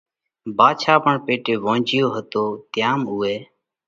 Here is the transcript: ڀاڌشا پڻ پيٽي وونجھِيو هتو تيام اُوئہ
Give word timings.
ڀاڌشا 0.57 0.93
پڻ 1.03 1.15
پيٽي 1.25 1.53
وونجھِيو 1.65 2.07
هتو 2.15 2.43
تيام 2.73 2.99
اُوئہ 3.11 3.35